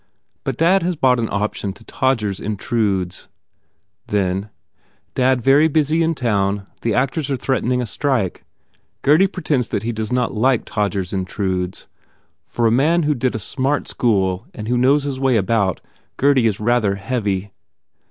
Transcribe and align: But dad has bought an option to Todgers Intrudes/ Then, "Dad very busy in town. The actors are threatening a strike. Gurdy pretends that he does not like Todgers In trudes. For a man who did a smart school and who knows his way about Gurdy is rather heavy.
But 0.43 0.57
dad 0.57 0.81
has 0.81 0.95
bought 0.95 1.19
an 1.19 1.29
option 1.31 1.73
to 1.73 1.83
Todgers 1.83 2.39
Intrudes/ 2.39 3.27
Then, 4.07 4.49
"Dad 5.13 5.43
very 5.43 5.67
busy 5.67 6.01
in 6.01 6.15
town. 6.15 6.65
The 6.81 6.95
actors 6.95 7.29
are 7.29 7.37
threatening 7.37 7.83
a 7.83 7.85
strike. 7.85 8.43
Gurdy 9.03 9.27
pretends 9.27 9.67
that 9.67 9.83
he 9.83 9.91
does 9.91 10.11
not 10.11 10.33
like 10.33 10.65
Todgers 10.65 11.13
In 11.13 11.25
trudes. 11.27 11.85
For 12.47 12.65
a 12.65 12.71
man 12.71 13.03
who 13.03 13.13
did 13.13 13.35
a 13.35 13.37
smart 13.37 13.87
school 13.87 14.47
and 14.55 14.67
who 14.67 14.75
knows 14.75 15.03
his 15.03 15.19
way 15.19 15.37
about 15.37 15.81
Gurdy 16.17 16.47
is 16.47 16.59
rather 16.59 16.95
heavy. 16.95 17.51